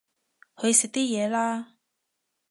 [0.59, 1.73] 去食啲嘢啦